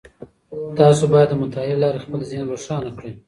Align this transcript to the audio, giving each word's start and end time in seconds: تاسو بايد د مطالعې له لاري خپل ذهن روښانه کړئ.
تاسو 0.79 1.03
بايد 1.11 1.27
د 1.31 1.33
مطالعې 1.41 1.75
له 1.77 1.81
لاري 1.83 1.99
خپل 2.05 2.19
ذهن 2.29 2.45
روښانه 2.51 2.89
کړئ. 2.97 3.11